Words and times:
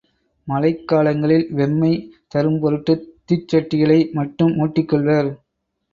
மழைக் 0.47 0.87
காலங்களில் 0.87 1.45
வெம்மை 1.55 1.91
தரும் 2.27 2.59
பொருட்டுத் 2.59 3.05
தீச்சட்டிகளை 3.27 4.11
மட்டும் 4.11 4.55
மூட்டிக் 4.55 4.89
கொள்வர். 4.89 5.29